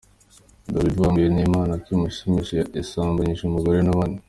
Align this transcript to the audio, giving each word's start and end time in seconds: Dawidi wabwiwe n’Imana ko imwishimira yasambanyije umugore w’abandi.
Dawidi 0.73 0.97
wabwiwe 1.01 1.29
n’Imana 1.31 1.73
ko 1.81 1.87
imwishimira 1.93 2.61
yasambanyije 2.79 3.41
umugore 3.45 3.77
w’abandi. 3.79 4.19